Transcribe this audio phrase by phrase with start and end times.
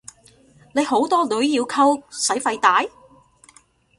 [0.73, 2.83] 你好多女要溝使費大？